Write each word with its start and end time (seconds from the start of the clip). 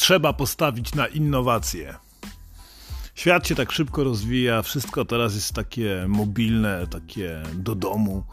trzeba 0.00 0.32
postawić 0.32 0.94
na 0.94 1.06
innowacje. 1.06 1.94
Świat 3.14 3.48
się 3.48 3.54
tak 3.54 3.72
szybko 3.72 4.04
rozwija, 4.04 4.62
wszystko 4.62 5.04
teraz 5.04 5.34
jest 5.34 5.52
takie 5.52 6.04
mobilne, 6.08 6.86
takie 6.86 7.42
do 7.54 7.74
domu, 7.74 8.24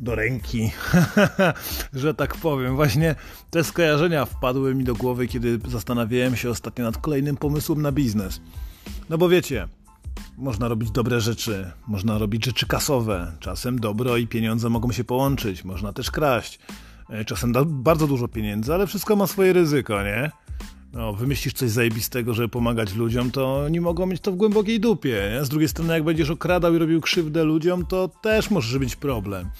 do 0.00 0.14
ręki, 0.14 0.70
że 1.92 2.14
tak 2.14 2.36
powiem. 2.36 2.76
Właśnie 2.76 3.14
te 3.50 3.64
skojarzenia 3.64 4.24
wpadły 4.24 4.74
mi 4.74 4.84
do 4.84 4.94
głowy, 4.94 5.28
kiedy 5.28 5.58
zastanawiałem 5.68 6.36
się 6.36 6.50
ostatnio 6.50 6.84
nad 6.84 6.98
kolejnym 6.98 7.36
pomysłem 7.36 7.82
na 7.82 7.92
biznes. 7.92 8.40
No 9.08 9.18
bo 9.18 9.28
wiecie, 9.28 9.68
można 10.38 10.68
robić 10.68 10.90
dobre 10.90 11.20
rzeczy, 11.20 11.70
można 11.86 12.18
robić 12.18 12.44
rzeczy 12.44 12.66
kasowe. 12.66 13.32
Czasem 13.40 13.78
dobro 13.78 14.16
i 14.16 14.26
pieniądze 14.26 14.68
mogą 14.68 14.92
się 14.92 15.04
połączyć, 15.04 15.64
można 15.64 15.92
też 15.92 16.10
kraść. 16.10 16.58
E, 17.10 17.24
czasem 17.24 17.52
da 17.52 17.64
bardzo 17.64 18.06
dużo 18.06 18.28
pieniędzy, 18.28 18.74
ale 18.74 18.86
wszystko 18.86 19.16
ma 19.16 19.26
swoje 19.26 19.52
ryzyko, 19.52 20.02
nie? 20.02 20.30
No, 20.92 21.12
wymyślisz 21.12 21.54
coś 21.54 21.70
zajebistego, 21.70 22.34
żeby 22.34 22.48
pomagać 22.48 22.94
ludziom, 22.94 23.30
to 23.30 23.68
nie 23.68 23.80
mogą 23.80 24.06
mieć 24.06 24.20
to 24.20 24.32
w 24.32 24.36
głębokiej 24.36 24.80
dupie. 24.80 25.30
Nie? 25.32 25.44
Z 25.44 25.48
drugiej 25.48 25.68
strony, 25.68 25.94
jak 25.94 26.04
będziesz 26.04 26.30
okradał 26.30 26.74
i 26.74 26.78
robił 26.78 27.00
krzywdę 27.00 27.44
ludziom, 27.44 27.86
to 27.86 28.08
też 28.08 28.50
może 28.50 28.78
być 28.78 28.96
problem. 28.96 29.50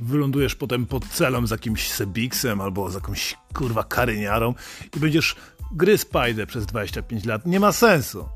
Wylądujesz 0.00 0.54
potem 0.54 0.86
pod 0.86 1.08
celą 1.08 1.46
z 1.46 1.50
jakimś 1.50 1.90
Sebiksem 1.90 2.60
albo 2.60 2.90
z 2.90 2.94
jakąś 2.94 3.36
kurwa 3.54 3.84
karyniarą 3.84 4.54
i 4.96 5.00
będziesz 5.00 5.36
gry 5.72 5.98
spajdę 5.98 6.46
przez 6.46 6.66
25 6.66 7.24
lat. 7.24 7.46
Nie 7.46 7.60
ma 7.60 7.72
sensu. 7.72 8.28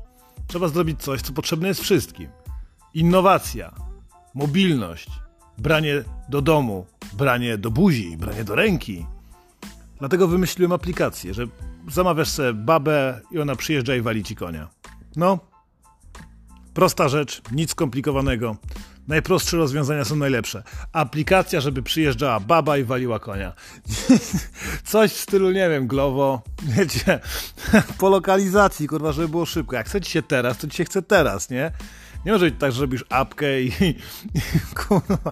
Trzeba 0.47 0.67
zrobić 0.67 1.01
coś, 1.01 1.21
co 1.21 1.33
potrzebne 1.33 1.67
jest 1.67 1.81
wszystkim. 1.81 2.29
Innowacja, 2.93 3.75
mobilność, 4.35 5.09
branie 5.57 6.03
do 6.29 6.41
domu, 6.41 6.85
branie 7.13 7.57
do 7.57 7.71
buzi, 7.71 8.17
branie 8.17 8.43
do 8.43 8.55
ręki. 8.55 9.05
Dlatego 9.99 10.27
wymyśliłem 10.27 10.71
aplikację, 10.71 11.33
że 11.33 11.47
zamawiasz 11.87 12.29
sobie 12.29 12.53
babę 12.53 13.21
i 13.31 13.39
ona 13.39 13.55
przyjeżdża 13.55 13.95
i 13.95 14.01
wali 14.01 14.23
ci 14.23 14.35
konia. 14.35 14.69
No, 15.15 15.39
prosta 16.73 17.09
rzecz, 17.09 17.41
nic 17.51 17.71
skomplikowanego. 17.71 18.55
Najprostsze 19.07 19.57
rozwiązania 19.57 20.05
są 20.05 20.15
najlepsze. 20.15 20.63
Aplikacja, 20.93 21.61
żeby 21.61 21.83
przyjeżdżała 21.83 22.39
baba 22.39 22.77
i 22.77 22.83
waliła 22.83 23.19
konia. 23.19 23.53
Coś 24.83 25.11
w 25.11 25.19
stylu, 25.19 25.51
nie 25.51 25.69
wiem, 25.69 25.87
Glovo, 25.87 26.41
wiecie, 26.63 27.19
po 27.99 28.09
lokalizacji, 28.09 28.87
kurwa, 28.87 29.11
żeby 29.11 29.27
było 29.27 29.45
szybko. 29.45 29.75
Jak 29.75 29.87
chcecie 29.87 30.09
się 30.09 30.21
teraz, 30.21 30.57
to 30.57 30.67
ci 30.67 30.77
się 30.77 30.85
chce 30.85 31.01
teraz, 31.01 31.49
nie? 31.49 31.71
Nie 32.25 32.31
może 32.31 32.45
być 32.45 32.55
tak, 32.59 32.71
że 32.71 32.81
robisz 32.81 33.05
apkę 33.09 33.61
i, 33.61 33.67
i, 33.89 33.95
kurwa, 34.75 35.31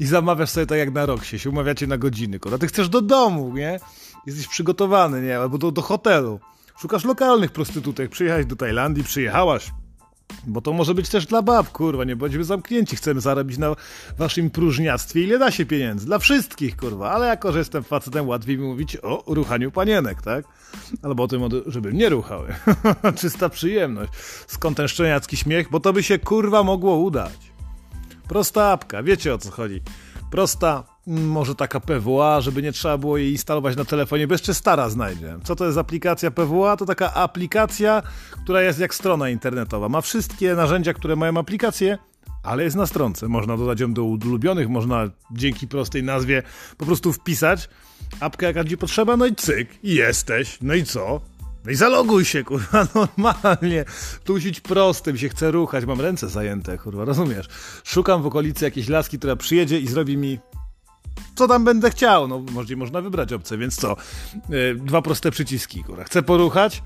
i 0.00 0.06
zamawiasz 0.06 0.50
sobie 0.50 0.66
tak 0.66 0.78
jak 0.78 0.92
na 0.92 1.06
rok 1.06 1.24
się, 1.24 1.38
się 1.38 1.50
umawiacie 1.50 1.86
na 1.86 1.98
godziny, 1.98 2.38
kurwa. 2.38 2.58
Ty 2.58 2.66
chcesz 2.66 2.88
do 2.88 3.02
domu, 3.02 3.52
nie? 3.56 3.80
Jesteś 4.26 4.48
przygotowany, 4.48 5.22
nie? 5.22 5.38
Albo 5.38 5.58
do, 5.58 5.72
do 5.72 5.82
hotelu. 5.82 6.40
Szukasz 6.78 7.04
lokalnych 7.04 7.52
prostytutek, 7.52 8.10
przyjechałeś 8.10 8.46
do 8.46 8.56
Tajlandii, 8.56 9.04
przyjechałaś. 9.04 9.70
Bo 10.46 10.60
to 10.60 10.72
może 10.72 10.94
być 10.94 11.08
też 11.08 11.26
dla 11.26 11.42
bab, 11.42 11.68
kurwa, 11.68 12.04
nie 12.04 12.16
bądźmy 12.16 12.44
zamknięci, 12.44 12.96
chcemy 12.96 13.20
zarobić 13.20 13.58
na 13.58 13.74
waszym 14.18 14.50
próżniactwie, 14.50 15.22
ile 15.22 15.38
da 15.38 15.50
się 15.50 15.66
pieniędzy, 15.66 16.06
dla 16.06 16.18
wszystkich, 16.18 16.76
kurwa, 16.76 17.10
ale 17.10 17.26
jako, 17.26 17.52
że 17.52 17.58
jestem 17.58 17.84
facetem, 17.84 18.28
łatwiej 18.28 18.58
mi 18.58 18.64
mówić 18.64 18.96
o 19.02 19.24
ruchaniu 19.26 19.70
panienek, 19.70 20.22
tak? 20.22 20.44
Albo 21.02 21.22
o 21.22 21.28
tym, 21.28 21.42
żeby 21.66 21.92
nie 21.92 22.08
ruchały. 22.08 22.54
Czysta 23.20 23.48
przyjemność. 23.48 24.12
Skąd 24.46 24.76
ten 24.76 24.88
szczeniacki 24.88 25.36
śmiech? 25.36 25.70
Bo 25.70 25.80
to 25.80 25.92
by 25.92 26.02
się, 26.02 26.18
kurwa, 26.18 26.62
mogło 26.62 26.96
udać. 26.96 27.52
Prosta 28.28 28.70
apka, 28.72 29.02
wiecie 29.02 29.34
o 29.34 29.38
co 29.38 29.50
chodzi. 29.50 29.82
Prosta, 30.30 30.84
może 31.06 31.54
taka 31.54 31.80
PWA, 31.80 32.40
żeby 32.40 32.62
nie 32.62 32.72
trzeba 32.72 32.98
było 32.98 33.16
jej 33.16 33.32
instalować 33.32 33.76
na 33.76 33.84
telefonie, 33.84 34.26
bo 34.26 34.34
jeszcze 34.34 34.54
stara 34.54 34.88
znajdzie. 34.88 35.38
Co 35.44 35.56
to 35.56 35.66
jest 35.66 35.78
aplikacja 35.78 36.30
PWA? 36.30 36.76
To 36.76 36.86
taka 36.86 37.14
aplikacja, 37.14 38.02
która 38.44 38.62
jest 38.62 38.78
jak 38.78 38.94
strona 38.94 39.28
internetowa. 39.28 39.88
Ma 39.88 40.00
wszystkie 40.00 40.54
narzędzia, 40.54 40.94
które 40.94 41.16
mają 41.16 41.38
aplikację, 41.38 41.98
ale 42.42 42.64
jest 42.64 42.76
na 42.76 42.86
stronce. 42.86 43.28
Można 43.28 43.56
dodać 43.56 43.80
ją 43.80 43.94
do 43.94 44.04
ulubionych, 44.04 44.68
można 44.68 45.10
dzięki 45.30 45.68
prostej 45.68 46.02
nazwie 46.02 46.42
po 46.78 46.86
prostu 46.86 47.12
wpisać 47.12 47.68
apkę, 48.20 48.46
jaka 48.46 48.64
ci 48.64 48.76
potrzeba, 48.76 49.16
no 49.16 49.26
i 49.26 49.34
cyk, 49.34 49.68
jesteś. 49.82 50.58
No 50.60 50.74
i 50.74 50.84
co? 50.84 51.20
No 51.64 51.70
i 51.70 51.74
zaloguj 51.74 52.24
się, 52.24 52.44
kurwa, 52.44 52.86
normalnie. 52.94 53.84
Tu 54.24 54.34
musi 54.34 54.46
być 54.46 54.60
prosty, 54.60 55.12
mi 55.12 55.18
się 55.18 55.28
chce 55.28 55.50
ruchać, 55.50 55.84
mam 55.84 56.00
ręce 56.00 56.28
zajęte, 56.28 56.78
kurwa, 56.78 57.04
rozumiesz? 57.04 57.48
Szukam 57.84 58.22
w 58.22 58.26
okolicy 58.26 58.64
jakiejś 58.64 58.88
laski, 58.88 59.18
która 59.18 59.36
przyjedzie 59.36 59.80
i 59.80 59.88
zrobi 59.88 60.16
mi 60.16 60.38
co 61.36 61.48
tam 61.48 61.64
będę 61.64 61.90
chciał. 61.90 62.28
No, 62.28 62.44
może 62.52 62.76
można 62.76 63.00
wybrać 63.00 63.32
opcję, 63.32 63.58
więc 63.58 63.76
co? 63.76 63.96
Yy, 64.48 64.74
dwa 64.74 65.02
proste 65.02 65.30
przyciski, 65.30 65.84
kurwa. 65.84 66.04
Chcę 66.04 66.22
poruchać? 66.22 66.82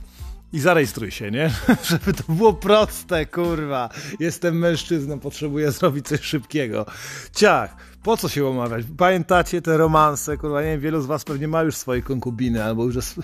I 0.52 0.60
zarejestruj 0.60 1.10
się, 1.10 1.30
nie? 1.30 1.50
Żeby 1.90 2.12
to 2.12 2.32
było 2.32 2.52
proste, 2.52 3.26
kurwa. 3.26 3.88
Jestem 4.20 4.58
mężczyzną, 4.58 5.18
potrzebuję 5.18 5.72
zrobić 5.72 6.08
coś 6.08 6.20
szybkiego. 6.20 6.86
Ciach 7.34 7.76
po 8.02 8.16
co 8.16 8.28
się 8.28 8.46
omawiać? 8.46 8.84
Pamiętacie 8.96 9.62
te 9.62 9.76
romanse, 9.76 10.36
kurwa, 10.36 10.62
nie 10.62 10.68
wiem, 10.68 10.80
wielu 10.80 11.00
z 11.00 11.06
was 11.06 11.24
pewnie 11.24 11.48
ma 11.48 11.62
już 11.62 11.76
swoje 11.76 12.02
konkubiny, 12.02 12.64
albo 12.64 12.84
już 12.84 12.94
jest 12.94 13.14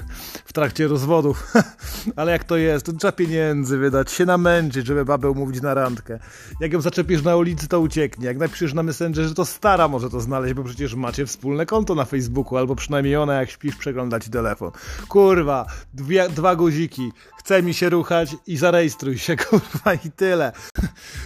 w 0.45 0.53
trakcie 0.53 0.89
rozwodów, 0.89 1.53
ale 2.17 2.33
jak 2.33 2.45
to 2.45 2.57
jest, 2.57 2.87
to 2.87 2.93
trzeba 2.93 3.13
pieniędzy 3.13 3.79
wydać, 3.79 4.13
się 4.13 4.25
namęczyć, 4.25 4.87
żeby 4.87 5.05
babę 5.05 5.31
umówić 5.31 5.63
na 5.63 5.75
randkę. 5.75 6.19
Jak 6.61 6.73
ją 6.73 6.81
zaczepisz 6.81 7.23
na 7.23 7.37
ulicy, 7.37 7.69
to 7.69 7.81
ucieknie. 7.81 8.27
Jak 8.27 8.37
napiszesz 8.37 8.75
na 8.75 8.83
Messengerze, 8.83 9.35
to 9.35 9.45
stara 9.45 9.89
może 9.89 10.11
to 10.11 10.21
znaleźć, 10.21 10.55
bo 10.55 10.65
przecież 10.65 10.95
macie 10.95 11.27
wspólne 11.27 11.67
konto 11.67 11.95
na 11.95 12.05
Facebooku, 12.05 12.59
albo 12.59 12.77
przynajmniej 12.77 13.17
ona, 13.17 13.35
jak 13.35 13.51
śpisz, 13.51 13.77
przegląda 13.77 14.21
ci 14.21 14.31
telefon. 14.31 14.71
Kurwa, 15.09 15.67
dwie, 15.95 16.29
dwa 16.29 16.57
guziki, 16.57 17.13
chce 17.47 17.63
mi 17.63 17.75
się 17.75 17.89
ruchać 17.89 18.37
i 18.47 18.57
zarejestruj 18.57 19.19
się, 19.19 19.37
kurwa, 19.51 19.95
i 19.95 20.11
tyle. 20.11 20.53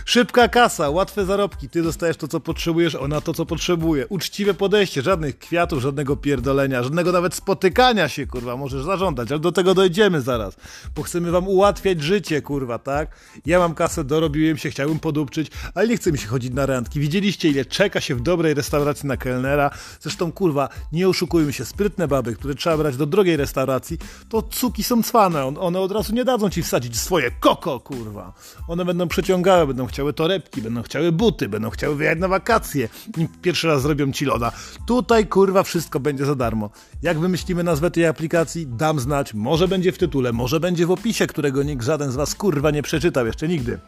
Szybka 0.04 0.48
kasa, 0.48 0.90
łatwe 0.90 1.24
zarobki, 1.24 1.68
ty 1.68 1.82
dostajesz 1.82 2.16
to, 2.16 2.28
co 2.28 2.40
potrzebujesz, 2.40 2.94
ona 2.94 3.20
to, 3.20 3.34
co 3.34 3.39
potrzebuje. 3.46 4.06
Uczciwe 4.08 4.54
podejście, 4.54 5.02
żadnych 5.02 5.38
kwiatów, 5.38 5.82
żadnego 5.82 6.16
pierdolenia, 6.16 6.82
żadnego 6.82 7.12
nawet 7.12 7.34
spotykania 7.34 8.08
się, 8.08 8.26
kurwa, 8.26 8.56
możesz 8.56 8.84
zażądać, 8.84 9.30
ale 9.30 9.40
do 9.40 9.52
tego 9.52 9.74
dojdziemy 9.74 10.20
zaraz, 10.20 10.56
bo 10.94 11.02
chcemy 11.02 11.30
wam 11.30 11.48
ułatwiać 11.48 12.02
życie, 12.02 12.42
kurwa, 12.42 12.78
tak? 12.78 13.10
Ja 13.46 13.58
mam 13.58 13.74
kasę, 13.74 14.04
dorobiłem 14.04 14.56
się, 14.56 14.70
chciałbym 14.70 14.98
podupczyć, 14.98 15.50
ale 15.74 15.88
nie 15.88 15.96
chce 15.96 16.12
mi 16.12 16.18
się 16.18 16.28
chodzić 16.28 16.52
na 16.54 16.66
randki. 16.66 17.00
Widzieliście, 17.00 17.48
ile 17.48 17.64
czeka 17.64 18.00
się 18.00 18.14
w 18.14 18.20
dobrej 18.20 18.54
restauracji 18.54 19.06
na 19.06 19.16
kelnera? 19.16 19.70
Zresztą, 20.00 20.32
kurwa, 20.32 20.68
nie 20.92 21.08
oszukujmy 21.08 21.52
się, 21.52 21.64
sprytne 21.64 22.08
baby, 22.08 22.34
które 22.34 22.54
trzeba 22.54 22.76
brać 22.76 22.96
do 22.96 23.06
drogiej 23.06 23.36
restauracji, 23.36 23.98
to 24.28 24.42
cuki 24.42 24.82
są 24.82 25.02
cwane, 25.02 25.46
one 25.46 25.80
od 25.80 25.92
razu 25.92 26.14
nie 26.14 26.24
dadzą 26.24 26.50
ci 26.50 26.62
wsadzić 26.62 26.98
swoje 26.98 27.30
koko, 27.40 27.80
kurwa. 27.80 28.32
One 28.68 28.84
będą 28.84 29.08
przeciągały, 29.08 29.66
będą 29.66 29.86
chciały 29.86 30.12
torebki, 30.12 30.62
będą 30.62 30.82
chciały 30.82 31.12
buty, 31.12 31.48
będą 31.48 31.70
chciały 31.70 31.96
wyjechać 31.96 32.18
na 32.18 32.28
wakacje, 32.28 32.88
nim 33.16 33.28
pierwszy 33.42 33.66
raz 33.66 33.82
zrobią 33.82 34.12
ci 34.12 34.24
loda. 34.24 34.52
Tutaj, 34.86 35.26
kurwa, 35.26 35.62
wszystko 35.62 36.00
będzie 36.00 36.24
za 36.24 36.34
darmo. 36.34 36.70
Jak 37.02 37.18
wymyślimy 37.18 37.64
nazwę 37.64 37.90
tej 37.90 38.06
aplikacji, 38.06 38.66
dam 38.66 39.00
znać. 39.00 39.34
Może 39.34 39.68
będzie 39.68 39.92
w 39.92 39.98
tytule, 39.98 40.32
może 40.32 40.60
będzie 40.60 40.86
w 40.86 40.90
opisie, 40.90 41.26
którego 41.26 41.62
nikt 41.62 41.84
żaden 41.84 42.12
z 42.12 42.16
was, 42.16 42.34
kurwa, 42.34 42.70
nie 42.70 42.82
przeczytał 42.82 43.26
jeszcze 43.26 43.48
nigdy. 43.48 43.78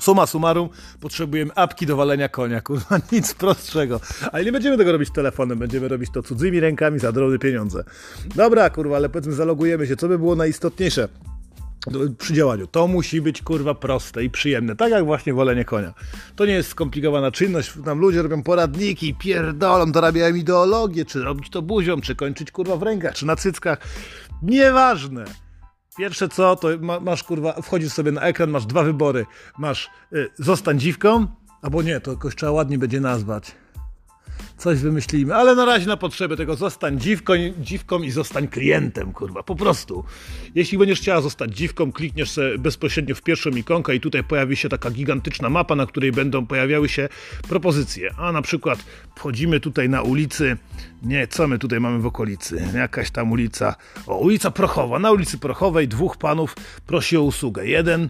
Suma 0.00 0.26
summarum, 0.26 0.68
potrzebujemy 1.00 1.54
apki 1.54 1.86
do 1.86 1.96
walenia 1.96 2.28
konia, 2.28 2.60
kurwa, 2.60 2.98
nic 3.12 3.34
prostszego. 3.34 4.00
Ale 4.32 4.44
nie 4.44 4.52
będziemy 4.52 4.78
tego 4.78 4.92
robić 4.92 5.10
telefonem, 5.10 5.58
będziemy 5.58 5.88
robić 5.88 6.10
to 6.12 6.22
cudzymi 6.22 6.60
rękami 6.60 6.98
za 6.98 7.12
drobne 7.12 7.38
pieniądze. 7.38 7.84
Dobra, 8.34 8.70
kurwa, 8.70 8.96
ale 8.96 9.08
powiedzmy 9.08 9.32
zalogujemy 9.32 9.86
się, 9.86 9.96
co 9.96 10.08
by 10.08 10.18
było 10.18 10.36
najistotniejsze 10.36 11.08
przy 12.18 12.34
działaniu. 12.34 12.66
To 12.66 12.86
musi 12.86 13.20
być 13.20 13.42
kurwa 13.42 13.74
proste 13.74 14.24
i 14.24 14.30
przyjemne, 14.30 14.76
tak 14.76 14.90
jak 14.90 15.04
właśnie 15.04 15.34
wolenie 15.34 15.64
konia. 15.64 15.94
To 16.36 16.46
nie 16.46 16.52
jest 16.52 16.68
skomplikowana 16.68 17.30
czynność, 17.30 17.72
tam 17.84 17.98
ludzie 17.98 18.22
robią 18.22 18.42
poradniki, 18.42 19.14
pierdolą, 19.14 19.92
dorabiają 19.92 20.34
ideologię, 20.34 21.04
czy 21.04 21.22
robić 21.22 21.50
to 21.50 21.62
buzią, 21.62 22.00
czy 22.00 22.14
kończyć 22.14 22.50
kurwa 22.50 22.76
w 22.76 22.82
rękach, 22.82 23.14
czy 23.14 23.26
na 23.26 23.36
cyckach. 23.36 23.78
Nieważne. 24.42 25.24
Pierwsze 25.98 26.28
co, 26.28 26.56
to 26.56 26.68
masz 27.00 27.22
kurwa, 27.22 27.52
wchodzisz 27.62 27.92
sobie 27.92 28.12
na 28.12 28.20
ekran, 28.20 28.50
masz 28.50 28.66
dwa 28.66 28.82
wybory. 28.82 29.26
Masz 29.58 29.90
y, 30.12 30.28
zostań 30.38 30.80
dziwką, 30.80 31.26
albo 31.62 31.82
nie, 31.82 32.00
to 32.00 32.10
jakoś 32.10 32.36
trzeba 32.36 32.52
ładnie 32.52 32.78
będzie 32.78 33.00
nazwać 33.00 33.54
coś 34.60 34.78
wymyślimy, 34.78 35.34
ale 35.34 35.54
na 35.54 35.64
razie 35.64 35.86
na 35.86 35.96
potrzeby 35.96 36.36
tego 36.36 36.56
zostań 36.56 37.00
dziwką, 37.00 37.32
dziwką 37.58 38.02
i 38.02 38.10
zostań 38.10 38.48
klientem, 38.48 39.12
kurwa, 39.12 39.42
po 39.42 39.56
prostu. 39.56 40.04
Jeśli 40.54 40.78
będziesz 40.78 41.00
chciała 41.00 41.20
zostać 41.20 41.56
dziwką, 41.56 41.92
klikniesz 41.92 42.30
sobie 42.30 42.58
bezpośrednio 42.58 43.14
w 43.14 43.22
pierwszą 43.22 43.50
ikonkę 43.50 43.94
i 43.94 44.00
tutaj 44.00 44.24
pojawi 44.24 44.56
się 44.56 44.68
taka 44.68 44.90
gigantyczna 44.90 45.50
mapa, 45.50 45.76
na 45.76 45.86
której 45.86 46.12
będą 46.12 46.46
pojawiały 46.46 46.88
się 46.88 47.08
propozycje. 47.48 48.14
A 48.18 48.32
na 48.32 48.42
przykład 48.42 48.84
wchodzimy 49.16 49.60
tutaj 49.60 49.88
na 49.88 50.02
ulicy, 50.02 50.56
nie, 51.02 51.26
co 51.26 51.48
my 51.48 51.58
tutaj 51.58 51.80
mamy 51.80 51.98
w 51.98 52.06
okolicy? 52.06 52.62
Jakaś 52.74 53.10
tam 53.10 53.32
ulica, 53.32 53.74
o, 54.06 54.18
ulica 54.18 54.50
Prochowa. 54.50 54.98
Na 54.98 55.12
ulicy 55.12 55.38
Prochowej 55.38 55.88
dwóch 55.88 56.16
panów 56.16 56.56
prosi 56.86 57.16
o 57.16 57.22
usługę. 57.22 57.66
Jeden 57.66 58.08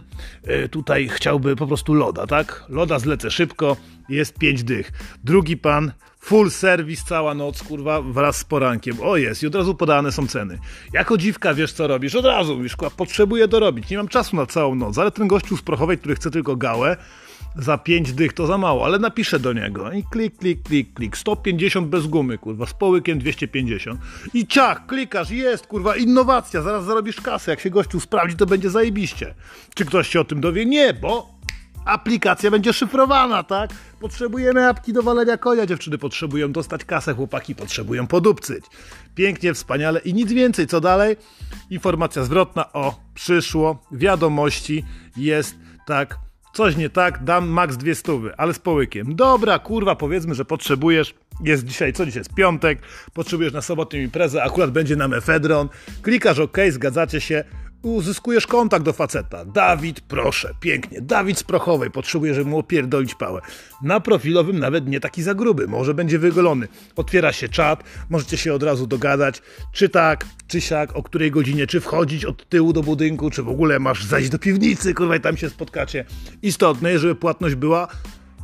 y, 0.65 0.69
tutaj 0.69 1.09
chciałby 1.09 1.55
po 1.55 1.67
prostu 1.67 1.93
loda, 1.93 2.27
tak? 2.27 2.63
Loda 2.69 2.99
zlecę 2.99 3.31
szybko, 3.31 3.77
jest 4.09 4.39
pięć 4.39 4.63
dych. 4.63 4.91
Drugi 5.23 5.57
pan, 5.57 5.91
full 6.21 6.51
service 6.51 7.03
cała 7.07 7.33
noc, 7.33 7.63
kurwa, 7.63 8.01
wraz 8.01 8.37
z 8.37 8.43
porankiem. 8.43 8.97
O 9.01 9.17
jest, 9.17 9.43
i 9.43 9.47
od 9.47 9.55
razu 9.55 9.75
podane 9.75 10.11
są 10.11 10.27
ceny. 10.27 10.59
Jako 10.93 11.17
dziwka 11.17 11.53
wiesz 11.53 11.73
co 11.73 11.87
robisz, 11.87 12.15
od 12.15 12.25
razu 12.25 12.57
mówisz, 12.57 12.75
kurwa, 12.75 12.95
potrzebuję 12.95 13.47
dorobić, 13.47 13.89
nie 13.89 13.97
mam 13.97 14.07
czasu 14.07 14.35
na 14.35 14.45
całą 14.45 14.75
noc, 14.75 14.97
ale 14.97 15.11
ten 15.11 15.27
gościu 15.27 15.57
z 15.57 15.61
Prochowej, 15.61 15.97
który 15.97 16.15
chce 16.15 16.31
tylko 16.31 16.55
gałę, 16.55 16.97
za 17.55 17.77
5 17.77 18.13
dych 18.13 18.33
to 18.33 18.47
za 18.47 18.57
mało, 18.57 18.85
ale 18.85 18.99
napiszę 18.99 19.39
do 19.39 19.53
niego 19.53 19.91
i 19.91 20.03
klik, 20.03 20.37
klik, 20.37 20.63
klik, 20.63 20.93
klik, 20.93 21.17
150 21.17 21.87
bez 21.87 22.07
gumy, 22.07 22.37
kurwa, 22.37 22.65
z 22.65 22.73
połykiem 22.73 23.19
250 23.19 23.99
i 24.33 24.47
ciach, 24.47 24.85
klikasz, 24.85 25.29
jest, 25.29 25.67
kurwa, 25.67 25.95
innowacja, 25.95 26.61
zaraz 26.61 26.85
zarobisz 26.85 27.21
kasę, 27.21 27.51
jak 27.51 27.59
się 27.59 27.69
gościu 27.69 27.99
sprawdzi, 27.99 28.35
to 28.35 28.45
będzie 28.45 28.69
zajebiście. 28.69 29.33
Czy 29.75 29.85
ktoś 29.85 30.07
się 30.07 30.19
o 30.19 30.23
tym 30.23 30.41
dowie? 30.41 30.65
Nie, 30.65 30.93
bo 30.93 31.30
aplikacja 31.85 32.51
będzie 32.51 32.73
szyfrowana, 32.73 33.43
tak? 33.43 33.69
Potrzebujemy 33.99 34.67
apki 34.67 34.93
do 34.93 35.03
walenia 35.03 35.37
konia, 35.37 35.65
dziewczyny 35.65 35.97
potrzebują 35.97 36.51
dostać 36.51 36.85
kasę, 36.85 37.13
chłopaki 37.13 37.55
potrzebują 37.55 38.07
podupcyć. 38.07 38.65
Pięknie, 39.15 39.53
wspaniale 39.53 39.99
i 39.99 40.13
nic 40.13 40.33
więcej. 40.33 40.67
Co 40.67 40.81
dalej? 40.81 41.17
Informacja 41.69 42.23
zwrotna, 42.23 42.73
o, 42.73 42.99
przyszło, 43.13 43.83
wiadomości, 43.91 44.85
jest, 45.17 45.55
tak, 45.87 46.17
Coś 46.53 46.75
nie 46.75 46.89
tak, 46.89 47.23
dam 47.23 47.49
max 47.49 47.77
dwie 47.77 47.95
stówy, 47.95 48.33
ale 48.37 48.53
z 48.53 48.59
połykiem. 48.59 49.15
Dobra, 49.15 49.59
kurwa, 49.59 49.95
powiedzmy, 49.95 50.35
że 50.35 50.45
potrzebujesz. 50.45 51.13
Jest 51.43 51.65
dzisiaj, 51.65 51.93
co 51.93 52.05
dzisiaj 52.05 52.19
jest 52.19 52.33
piątek, 52.33 52.79
potrzebujesz 53.13 53.53
na 53.53 53.61
sobotę 53.61 53.97
imprezę, 53.97 54.43
akurat 54.43 54.71
będzie 54.71 54.95
na 54.95 55.07
mefedron. 55.07 55.69
Klikasz 56.01 56.39
OK, 56.39 56.57
zgadzacie 56.69 57.21
się, 57.21 57.43
uzyskujesz 57.81 58.47
kontakt 58.47 58.85
do 58.85 58.93
faceta. 58.93 59.45
Dawid, 59.45 60.01
proszę, 60.01 60.53
pięknie. 60.59 61.01
Dawid 61.01 61.37
z 61.37 61.43
Prochowej, 61.43 61.91
potrzebuje, 61.91 62.33
żeby 62.33 62.49
mu 62.49 62.59
opierdolić 62.59 63.15
pałę. 63.15 63.41
Na 63.83 63.99
profilowym 63.99 64.59
nawet 64.59 64.87
nie 64.87 64.99
taki 64.99 65.23
za 65.23 65.33
gruby, 65.33 65.67
może 65.67 65.93
będzie 65.93 66.19
wygolony. 66.19 66.67
Otwiera 66.95 67.33
się 67.33 67.49
czat, 67.49 67.83
możecie 68.09 68.37
się 68.37 68.53
od 68.53 68.63
razu 68.63 68.87
dogadać, 68.87 69.41
czy 69.73 69.89
tak, 69.89 70.25
czy 70.47 70.61
siak, 70.61 70.95
o 70.95 71.03
której 71.03 71.31
godzinie, 71.31 71.67
czy 71.67 71.79
wchodzić 71.79 72.25
od 72.25 72.49
tyłu 72.49 72.73
do 72.73 72.83
budynku, 72.83 73.29
czy 73.29 73.43
w 73.43 73.49
ogóle 73.49 73.79
masz 73.79 74.05
zajść 74.05 74.29
do 74.29 74.39
piwnicy, 74.39 74.93
kurwa, 74.93 75.15
i 75.15 75.19
tam 75.19 75.37
się 75.37 75.49
spotkacie. 75.49 76.05
Istotne, 76.41 76.99
żeby 76.99 77.15
płatność 77.15 77.55
była 77.55 77.87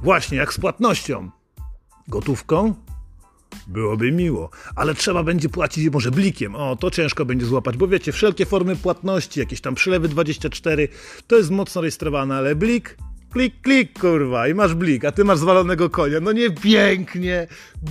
właśnie 0.03 0.37
jak 0.37 0.53
z 0.53 0.59
płatnością. 0.59 1.29
Gotówką, 2.07 2.73
Byłoby 3.67 4.11
miło, 4.11 4.49
ale 4.75 4.95
trzeba 4.95 5.23
będzie 5.23 5.49
płacić 5.49 5.89
może 5.89 6.11
blikiem. 6.11 6.55
O, 6.55 6.75
to 6.75 6.91
ciężko 6.91 7.25
będzie 7.25 7.45
złapać, 7.45 7.77
bo 7.77 7.87
wiecie, 7.87 8.11
wszelkie 8.11 8.45
formy 8.45 8.75
płatności, 8.75 9.39
jakieś 9.39 9.61
tam 9.61 9.75
przylewy 9.75 10.07
24, 10.07 10.87
to 11.27 11.35
jest 11.35 11.51
mocno 11.51 11.81
rejestrowane, 11.81 12.35
ale 12.35 12.55
blik, 12.55 12.97
klik, 13.31 13.61
klik, 13.61 13.99
kurwa, 13.99 14.47
i 14.47 14.53
masz 14.53 14.73
blik, 14.73 15.05
a 15.05 15.11
ty 15.11 15.23
masz 15.23 15.39
zwalonego 15.39 15.89
konia. 15.89 16.19
No 16.19 16.31
nie 16.31 16.51
pięknie. 16.51 17.47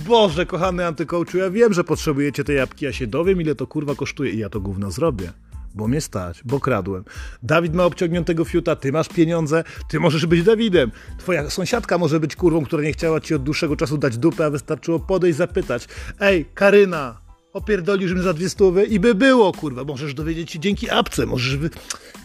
Boże, 0.07 0.45
kochany 0.45 0.85
antykołczu, 0.85 1.37
ja 1.37 1.49
wiem, 1.49 1.73
że 1.73 1.83
potrzebujecie 1.83 2.43
tej 2.43 2.55
jabłki, 2.55 2.85
ja 2.85 2.93
się 2.93 3.07
dowiem, 3.07 3.41
ile 3.41 3.55
to 3.55 3.67
kurwa 3.67 3.95
kosztuje 3.95 4.31
i 4.31 4.37
ja 4.37 4.49
to 4.49 4.59
gówno 4.59 4.91
zrobię 4.91 5.31
bo 5.77 5.87
mnie 5.87 6.01
stać, 6.01 6.41
bo 6.45 6.59
kradłem. 6.59 7.03
Dawid 7.43 7.73
ma 7.73 7.83
obciągniętego 7.83 8.45
fiuta, 8.45 8.75
ty 8.75 8.91
masz 8.91 9.09
pieniądze, 9.09 9.63
ty 9.89 9.99
możesz 9.99 10.25
być 10.25 10.43
Dawidem. 10.43 10.91
Twoja 11.19 11.49
sąsiadka 11.49 11.97
może 11.97 12.19
być 12.19 12.35
kurwą, 12.35 12.65
która 12.65 12.83
nie 12.83 12.93
chciała 12.93 13.21
ci 13.21 13.35
od 13.35 13.43
dłuższego 13.43 13.75
czasu 13.75 13.97
dać 13.97 14.17
dupę, 14.17 14.45
a 14.45 14.49
wystarczyło 14.49 14.99
podejść 14.99 15.37
zapytać. 15.37 15.87
Ej, 16.19 16.45
Karyna, 16.53 17.21
opierdolisz 17.53 18.13
mi 18.13 18.21
za 18.21 18.33
dwie 18.33 18.49
stówy 18.49 18.85
i 18.85 18.99
by 18.99 19.15
było, 19.15 19.51
kurwa. 19.51 19.83
Możesz 19.83 20.13
dowiedzieć 20.13 20.51
się 20.51 20.59
dzięki 20.59 20.89
apce, 20.89 21.25
możesz... 21.25 21.57
Wy... 21.57 21.69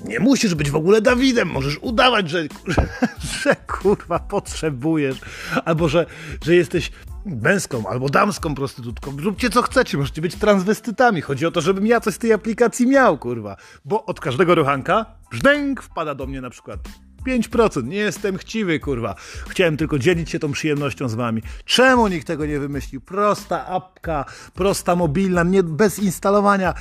Nie 0.05 0.21
musisz 0.21 0.55
być 0.55 0.71
w 0.71 0.77
ogóle 0.77 1.01
Dawidem, 1.01 1.49
możesz 1.49 1.79
udawać, 1.81 2.31
że, 2.31 2.43
że, 2.67 2.89
że 3.43 3.57
kurwa 3.57 4.19
potrzebujesz, 4.19 5.17
albo 5.65 5.89
że, 5.89 6.07
że 6.45 6.55
jesteś 6.55 6.91
męską 7.25 7.87
albo 7.89 8.09
damską 8.09 8.55
prostytutką. 8.55 9.17
Róbcie 9.19 9.51
co 9.51 9.63
chcecie, 9.63 9.99
możecie 9.99 10.23
być 10.23 10.37
transwestytami. 10.37 11.21
Chodzi 11.21 11.47
o 11.47 11.51
to, 11.51 11.61
żebym 11.61 11.87
ja 11.87 12.01
coś 12.01 12.15
z 12.15 12.19
tej 12.19 12.33
aplikacji 12.33 12.87
miał, 12.87 13.19
kurwa. 13.19 13.57
Bo 13.85 14.07
od 14.07 14.21
każdego 14.21 14.55
ruchanka 14.55 15.07
brzdęk 15.31 15.83
wpada 15.83 16.15
do 16.15 16.27
mnie 16.27 16.41
na 16.41 16.51
przykład 16.51 16.81
5%. 17.27 17.85
Nie 17.85 17.97
jestem 17.97 18.39
chciwy, 18.39 18.81
kurwa. 18.81 19.15
Chciałem 19.49 19.77
tylko 19.77 19.99
dzielić 19.99 20.31
się 20.31 20.39
tą 20.39 20.53
przyjemnością 20.53 21.09
z 21.09 21.15
wami. 21.15 21.43
Czemu 21.65 22.09
nikt 22.09 22.27
tego 22.27 22.47
nie 22.47 22.59
wymyślił? 22.59 23.01
Prosta 23.01 23.67
apka, 23.67 24.25
prosta 24.55 24.97
mobilna, 24.97 25.43
nie, 25.43 25.63
bez 25.63 25.99
instalowania, 25.99 26.75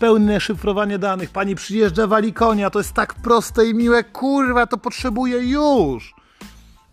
pełne 0.00 0.40
szyfrowanie 0.40 0.98
danych. 0.98 1.30
Pani 1.30 1.54
przyjeżdża, 1.54 2.06
wali 2.06 2.32
konia. 2.32 2.70
To 2.70 2.78
jest 2.78 2.92
tak 2.92 3.14
proste 3.14 3.66
i 3.66 3.74
miłe. 3.74 4.04
Kurwa, 4.04 4.66
to 4.66 4.78
potrzebuję 4.78 5.38
już. 5.38 6.14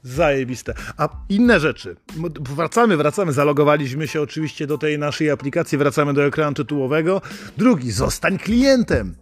Zajebiste. 0.04 0.74
A 0.98 1.10
inne 1.30 1.60
rzeczy. 1.60 1.96
Wracamy, 2.40 2.98
wracamy. 2.98 3.34
Zalogowaliśmy 3.34 4.08
się 4.08 4.22
oczywiście 4.22 4.68
do 4.68 4.78
tej 4.78 5.00
naszej 5.00 5.30
aplikacji, 5.32 5.78
wracamy 5.78 6.14
do 6.14 6.26
ekranu 6.26 6.54
tytułowego. 6.54 7.22
Drugi, 7.58 7.92
zostań 7.92 8.38
klientem. 8.38 9.16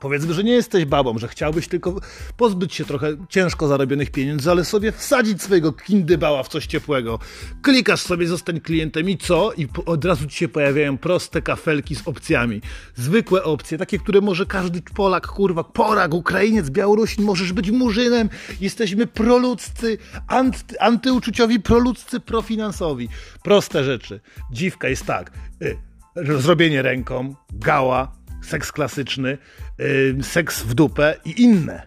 Powiedzmy, 0.00 0.34
że 0.34 0.44
nie 0.44 0.52
jesteś 0.52 0.84
babą, 0.84 1.18
że 1.18 1.28
chciałbyś 1.28 1.68
tylko 1.68 2.00
pozbyć 2.36 2.74
się 2.74 2.84
trochę 2.84 3.16
ciężko 3.28 3.68
zarobionych 3.68 4.10
pieniędzy, 4.10 4.50
ale 4.50 4.64
sobie 4.64 4.92
wsadzić 4.92 5.42
swojego 5.42 5.72
kindybała 5.72 6.42
w 6.42 6.48
coś 6.48 6.66
ciepłego. 6.66 7.18
Klikasz 7.62 8.00
sobie, 8.00 8.26
zostań 8.26 8.60
klientem 8.60 9.10
i 9.10 9.18
co? 9.18 9.52
I 9.52 9.68
od 9.86 10.04
razu 10.04 10.26
ci 10.26 10.36
się 10.36 10.48
pojawiają 10.48 10.98
proste 10.98 11.42
kafelki 11.42 11.96
z 11.96 12.08
opcjami. 12.08 12.60
Zwykłe 12.94 13.44
opcje, 13.44 13.78
takie, 13.78 13.98
które 13.98 14.20
może 14.20 14.46
każdy 14.46 14.82
Polak, 14.94 15.26
kurwa, 15.26 15.64
Polak, 15.64 16.14
Ukrainiec, 16.14 16.70
Białorusin, 16.70 17.24
możesz 17.24 17.52
być 17.52 17.70
murzynem. 17.70 18.28
Jesteśmy 18.60 19.06
proludzcy, 19.06 19.98
anty, 20.28 20.80
antyuczuciowi, 20.80 21.60
proludzcy, 21.60 22.20
profinansowi. 22.20 23.08
Proste 23.42 23.84
rzeczy. 23.84 24.20
Dziwka 24.52 24.88
jest 24.88 25.06
tak. 25.06 25.32
Y, 25.62 25.76
zrobienie 26.16 26.82
ręką, 26.82 27.34
gała, 27.52 28.12
seks 28.42 28.72
klasyczny, 28.72 29.38
seks 30.22 30.62
w 30.62 30.74
dupę 30.74 31.16
i 31.24 31.42
inne. 31.42 31.86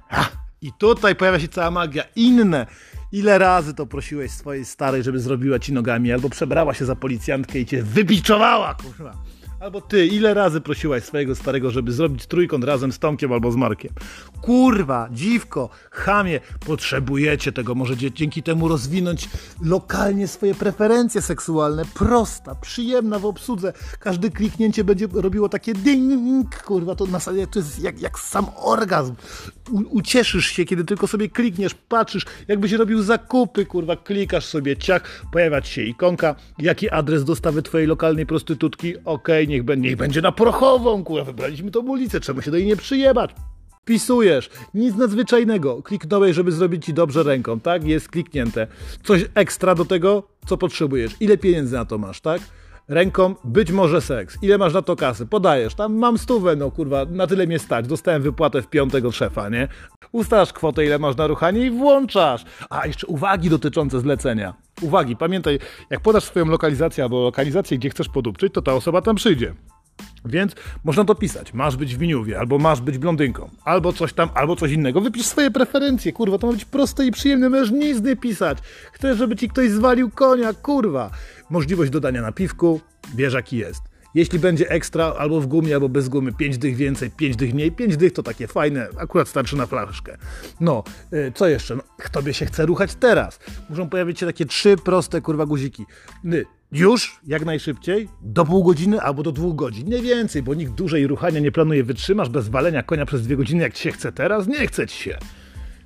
I 0.62 0.72
tutaj 0.80 1.16
pojawia 1.16 1.40
się 1.40 1.48
cała 1.48 1.72
magia. 1.72 2.04
Inne. 2.16 2.68
Ile 3.12 3.38
razy 3.38 3.74
to 3.74 3.86
prosiłeś 3.86 4.32
swojej 4.32 4.66
starej, 4.66 5.04
żeby 5.04 5.20
zrobiła 5.20 5.60
ci 5.60 5.74
nogami, 5.74 6.12
albo 6.12 6.30
przebrała 6.30 6.74
się 6.74 6.86
za 6.86 6.96
policjantkę 6.96 7.60
i 7.60 7.66
cię 7.66 7.84
wybiczowała, 7.84 8.74
kurwa. 8.74 9.14
Albo 9.64 9.82
ty, 9.82 10.06
ile 10.08 10.34
razy 10.34 10.62
prosiłaś 10.62 11.04
swojego 11.04 11.36
starego, 11.36 11.72
żeby 11.72 11.92
zrobić 11.92 12.26
trójkąt 12.26 12.64
razem 12.64 12.92
z 12.92 13.00
Tomkiem 13.00 13.34
albo 13.34 13.52
z 13.52 13.56
Markiem? 13.56 13.92
Kurwa, 14.42 15.10
dziwko, 15.12 15.70
chamie, 15.92 16.40
potrzebujecie 16.66 17.52
tego. 17.52 17.76
Możecie 17.76 18.12
dzięki 18.12 18.44
temu 18.44 18.68
rozwinąć 18.68 19.30
lokalnie 19.62 20.28
swoje 20.28 20.56
preferencje 20.56 21.22
seksualne. 21.22 21.84
Prosta, 21.94 22.56
przyjemna 22.56 23.20
w 23.20 23.26
obsłudze. 23.26 23.74
Każde 24.00 24.30
kliknięcie 24.30 24.84
będzie 24.84 25.08
robiło 25.14 25.50
takie 25.50 25.74
ding, 25.74 26.64
kurwa, 26.64 26.96
to 26.96 27.06
na 27.06 27.12
zasadzie 27.12 27.48
to 27.48 27.60
jest 27.60 27.80
jak, 27.80 28.02
jak 28.02 28.20
sam 28.20 28.46
orgazm. 28.56 29.16
U, 29.72 29.82
ucieszysz 29.90 30.46
się, 30.46 30.66
kiedy 30.66 30.84
tylko 30.84 31.08
sobie 31.08 31.30
klikniesz, 31.30 31.74
patrzysz, 31.74 32.26
jakbyś 32.48 32.72
robił 32.72 33.02
zakupy, 33.04 33.66
kurwa, 33.66 33.96
klikasz 33.96 34.46
sobie, 34.46 34.78
ciach, 34.78 35.26
pojawia 35.32 35.62
się 35.62 35.82
ikonka, 35.82 36.36
jaki 36.60 36.90
adres 36.90 37.24
dostawy 37.24 37.62
twojej 37.62 37.88
lokalnej 37.88 38.26
prostytutki, 38.26 38.98
okej, 38.98 39.44
okay, 39.46 39.53
niech, 39.54 39.78
niech 39.78 39.96
będzie 39.96 40.22
na 40.22 40.32
prochową, 40.32 41.04
kurwa, 41.04 41.24
wybraliśmy 41.24 41.72
tą 41.72 41.80
ulicę, 41.80 42.20
trzeba 42.20 42.42
się 42.42 42.52
do 42.52 42.58
niej 42.58 42.68
nie 42.68 42.76
przyjebać. 42.76 43.32
Wpisujesz, 43.82 44.50
nic 44.74 44.96
nadzwyczajnego. 44.96 45.82
Kliknąłeś, 45.82 46.36
żeby 46.36 46.52
zrobić 46.52 46.86
ci 46.86 46.94
dobrze 46.94 47.24
ręką, 47.24 47.60
tak? 47.60 47.84
Jest 47.84 48.10
kliknięte. 48.10 48.68
Coś 49.04 49.26
ekstra 49.36 49.76
do 49.76 49.86
tego, 49.86 50.24
co 50.46 50.58
potrzebujesz. 50.58 51.12
Ile 51.20 51.38
pieniędzy 51.38 51.74
na 51.76 51.86
to 51.86 51.98
masz, 51.98 52.22
tak? 52.22 52.42
Ręką 52.88 53.36
być 53.44 53.72
może 53.72 54.02
seks. 54.02 54.38
Ile 54.42 54.58
masz 54.58 54.74
na 54.74 54.82
to 54.82 54.96
kasy? 54.96 55.26
Podajesz. 55.26 55.76
Tam 55.76 55.94
mam 55.94 56.18
stówę, 56.18 56.56
no 56.56 56.72
kurwa, 56.72 57.06
na 57.06 57.28
tyle 57.28 57.48
mnie 57.48 57.60
stać. 57.60 57.88
Dostałem 57.88 58.22
wypłatę 58.22 58.62
w 58.62 58.68
piątego 58.68 59.12
szefa, 59.12 59.50
nie? 59.50 59.68
Ustalasz 60.12 60.54
kwotę, 60.54 60.86
ile 60.86 61.00
masz 61.00 61.16
na 61.16 61.28
ruchanie 61.28 61.66
i 61.66 61.72
włączasz. 61.72 62.46
A, 62.70 62.88
jeszcze 62.88 63.08
uwagi 63.08 63.50
dotyczące 63.50 64.00
zlecenia. 64.00 64.54
Uwagi, 64.84 65.16
pamiętaj, 65.16 65.60
jak 65.90 66.00
podasz 66.00 66.24
swoją 66.24 66.46
lokalizację 66.46 67.04
albo 67.04 67.24
lokalizację, 67.24 67.78
gdzie 67.78 67.90
chcesz 67.90 68.10
podupczyć, 68.10 68.54
to 68.54 68.62
ta 68.62 68.74
osoba 68.74 69.02
tam 69.02 69.16
przyjdzie. 69.16 69.54
Więc 70.26 70.56
można 70.84 71.06
to 71.06 71.16
pisać. 71.16 71.54
Masz 71.54 71.78
być 71.78 71.96
w 71.96 71.98
Winiówie, 71.98 72.40
albo 72.40 72.58
masz 72.58 72.82
być 72.82 72.98
blondynką, 72.98 73.50
albo 73.66 73.94
coś 73.94 74.14
tam, 74.14 74.30
albo 74.34 74.56
coś 74.56 74.72
innego. 74.72 75.02
Wypisz 75.02 75.26
swoje 75.26 75.52
preferencje, 75.52 76.14
kurwa, 76.14 76.38
to 76.38 76.48
ma 76.48 76.54
być 76.54 76.66
proste 76.66 77.06
i 77.06 77.12
przyjemne. 77.12 77.50
Możesz 77.50 77.72
nic 77.72 77.98
pisać. 78.22 78.58
Chcesz, 78.92 79.18
żeby 79.18 79.36
ci 79.36 79.50
ktoś 79.50 79.70
zwalił 79.70 80.10
konia, 80.10 80.54
kurwa. 80.54 81.10
Możliwość 81.50 81.92
dodania 81.92 82.22
napiwku, 82.22 82.82
wiesz 83.16 83.34
jaki 83.34 83.58
jest. 83.58 83.93
Jeśli 84.16 84.40
będzie 84.40 84.70
ekstra, 84.70 85.14
albo 85.18 85.42
w 85.42 85.48
gumie, 85.48 85.74
albo 85.74 85.90
bez 85.90 86.10
gumy, 86.10 86.34
5 86.34 86.58
dych 86.58 86.76
więcej, 86.76 87.12
5 87.12 87.36
dych 87.36 87.54
mniej, 87.54 87.72
5 87.72 87.98
dych 87.98 88.14
to 88.14 88.24
takie 88.24 88.48
fajne, 88.48 88.88
akurat 88.98 89.28
starczy 89.28 89.58
na 89.58 89.66
flaszkę. 89.66 90.18
No, 90.60 90.84
yy, 91.12 91.32
co 91.36 91.48
jeszcze? 91.48 91.76
No, 91.76 91.84
tobie 92.12 92.34
się 92.34 92.46
chce 92.46 92.66
ruchać 92.66 92.96
teraz. 92.96 93.40
Muszą 93.70 93.90
pojawić 93.90 94.20
się 94.20 94.26
takie 94.26 94.46
trzy 94.46 94.76
proste, 94.78 95.22
kurwa, 95.22 95.46
guziki. 95.46 95.86
Yy, 96.24 96.46
już, 96.72 97.20
jak 97.28 97.46
najszybciej, 97.46 98.10
do 98.22 98.46
pół 98.46 98.64
godziny 98.64 99.02
albo 99.02 99.24
do 99.24 99.32
dwóch 99.32 99.56
godzin. 99.56 99.90
Nie 99.90 100.02
więcej, 100.02 100.44
bo 100.44 100.54
nikt 100.54 100.74
dłużej 100.74 101.08
ruchania 101.08 101.40
nie 101.40 101.52
planuje. 101.52 101.84
Wytrzymasz 101.84 102.30
bez 102.30 102.50
walenia 102.50 102.84
konia 102.84 103.06
przez 103.06 103.24
dwie 103.24 103.38
godziny, 103.38 103.64
jak 103.64 103.74
ci 103.74 103.84
się 103.84 103.92
chce 103.92 104.12
teraz? 104.12 104.48
Nie 104.48 104.68
chce 104.68 104.88
ci 104.88 105.04
się. 105.04 105.18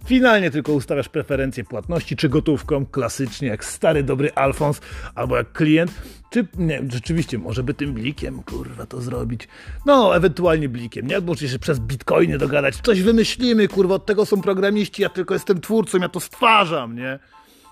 Finalnie 0.07 0.51
tylko 0.51 0.73
ustawiasz 0.73 1.09
preferencje 1.09 1.63
płatności, 1.63 2.15
czy 2.15 2.29
gotówką, 2.29 2.85
klasycznie, 2.85 3.47
jak 3.47 3.65
stary 3.65 4.03
dobry 4.03 4.33
Alfons, 4.33 4.81
albo 5.15 5.37
jak 5.37 5.51
klient, 5.51 5.91
czy 6.29 6.47
nie, 6.57 6.81
rzeczywiście, 6.89 7.37
może 7.37 7.63
by 7.63 7.73
tym 7.73 7.93
blikiem, 7.93 8.43
kurwa, 8.43 8.85
to 8.85 9.01
zrobić. 9.01 9.47
No, 9.85 10.15
ewentualnie 10.15 10.69
blikiem, 10.69 11.07
nie? 11.07 11.21
Bo 11.21 11.35
się 11.35 11.59
przez 11.59 11.79
bitcoiny 11.79 12.37
dogadać. 12.37 12.75
Coś 12.83 13.01
wymyślimy, 13.01 13.67
kurwa, 13.67 13.95
od 13.95 14.05
tego 14.05 14.25
są 14.25 14.41
programiści, 14.41 15.01
ja 15.01 15.09
tylko 15.09 15.33
jestem 15.33 15.61
twórcą, 15.61 15.97
ja 15.97 16.09
to 16.09 16.19
stwarzam, 16.19 16.95
nie? 16.95 17.19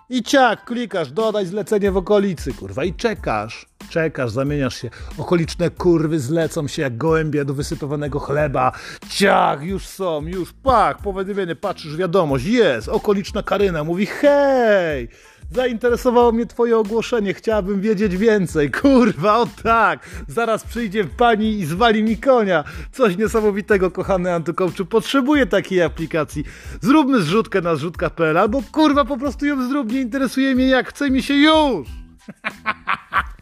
I 0.10 0.24
ciak, 0.24 0.66
klikasz, 0.66 1.12
dodaj 1.12 1.46
zlecenie 1.46 1.92
w 1.92 1.98
okolicy, 1.98 2.54
kurwa, 2.54 2.84
i 2.84 2.94
czekasz. 2.94 3.66
Czekasz, 3.90 4.32
zamieniasz 4.32 4.82
się. 4.82 4.90
Okoliczne 5.18 5.70
kurwy 5.70 6.20
zlecą 6.20 6.68
się 6.68 6.82
jak 6.82 6.98
gołębie 6.98 7.46
do 7.46 7.54
wysypywanego 7.54 8.20
chleba. 8.20 8.72
Ciach, 9.10 9.64
już 9.64 9.88
są, 9.88 10.28
już, 10.28 10.54
pak, 10.54 10.98
powiadomienie, 10.98 11.56
patrzysz, 11.56 11.98
wiadomość, 11.98 12.46
jest. 12.46 12.90
Okoliczna 12.90 13.44
Karyna 13.44 13.84
mówi, 13.84 14.06
hej, 14.06 15.10
zainteresowało 15.52 16.32
mnie 16.32 16.46
twoje 16.46 16.78
ogłoszenie, 16.78 17.34
chciałabym 17.34 17.82
wiedzieć 17.82 18.18
więcej. 18.18 18.72
Kurwa, 18.82 19.38
o 19.38 19.48
tak, 19.64 20.10
zaraz 20.28 20.64
przyjdzie 20.64 21.04
pani 21.04 21.60
i 21.60 21.66
zwali 21.66 22.04
mi 22.04 22.18
konia. 22.18 22.64
Coś 22.92 23.18
niesamowitego, 23.18 23.92
kochany 23.92 24.34
Antykołczu, 24.34 24.86
potrzebuję 24.86 25.46
takiej 25.46 25.82
aplikacji. 25.82 26.44
Zróbmy 26.82 27.22
zrzutkę 27.22 27.62
na 27.62 27.76
zrzutka.pl 27.76 28.38
albo 28.38 28.62
kurwa 28.72 29.06
po 29.06 29.18
prostu 29.18 29.46
ją 29.46 29.68
zrób, 29.70 29.92
nie 29.92 30.02
interesuje 30.02 30.56
mnie 30.56 30.68
jak, 30.68 30.90
chce 30.90 31.10
mi 31.10 31.24
się 31.24 31.34
już. 31.34 31.88